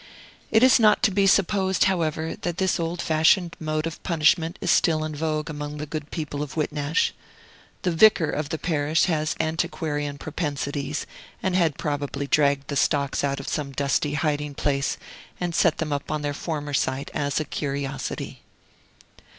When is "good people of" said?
5.85-6.53